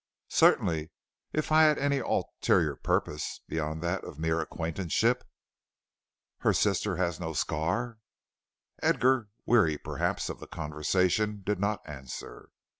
[0.31, 0.89] "Certainly,
[1.31, 5.23] if I had any ulterior purpose beyond that of mere acquaintanceship."
[6.39, 7.99] "Her sister has no scar?"
[8.81, 12.49] Edgar, weary, perhaps, of the conversation, did not answer.